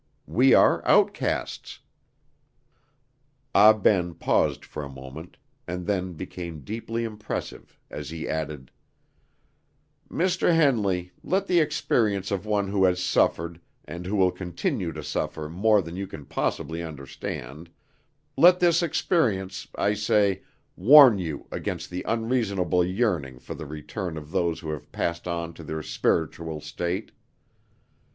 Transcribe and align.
We 0.25 0.55
are 0.55 0.81
outcasts." 0.87 1.77
Ah 3.53 3.71
Ben 3.73 4.15
paused 4.15 4.65
for 4.65 4.81
a 4.81 4.89
moment, 4.89 5.37
and 5.67 5.85
then 5.85 6.13
became 6.13 6.61
deeply 6.61 7.03
impressive, 7.03 7.77
as 7.87 8.09
he 8.09 8.27
added: 8.27 8.71
"Mr. 10.09 10.55
Henley, 10.55 11.11
let 11.23 11.45
the 11.45 11.59
experience 11.59 12.31
of 12.31 12.47
one 12.47 12.67
who 12.69 12.83
has 12.85 12.99
suffered, 12.99 13.61
and 13.85 14.07
who 14.07 14.15
will 14.15 14.31
continue 14.31 14.91
to 14.91 15.03
suffer 15.03 15.47
more 15.47 15.83
than 15.83 15.95
you 15.95 16.07
can 16.07 16.25
possibly 16.25 16.81
understand 16.81 17.69
let 18.35 18.59
his 18.59 18.81
experience, 18.81 19.67
I 19.75 19.93
say, 19.93 20.41
warn 20.75 21.19
you 21.19 21.45
against 21.51 21.91
the 21.91 22.03
unreasonable 22.07 22.83
yearning 22.83 23.37
for 23.37 23.53
the 23.53 23.67
return 23.67 24.17
of 24.17 24.31
those 24.31 24.61
who 24.61 24.71
have 24.71 24.91
passed 24.91 25.27
on 25.27 25.53
to 25.53 25.63
their 25.63 25.83
spiritual 25.83 26.59
state! 26.59 27.11